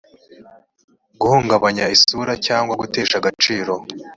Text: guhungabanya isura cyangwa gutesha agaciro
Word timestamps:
guhungabanya 1.19 1.85
isura 1.95 2.33
cyangwa 2.45 2.73
gutesha 2.81 3.15
agaciro 3.17 3.73